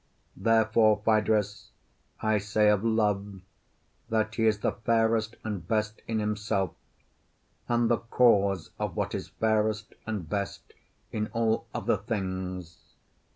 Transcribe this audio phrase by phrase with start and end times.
[0.35, 1.69] Therefore, Phaedrus,
[2.21, 3.41] I say of Love
[4.09, 6.71] that he is the fairest and best in himself,
[7.69, 10.73] and the cause of what is fairest and best
[11.11, 12.79] in all other things.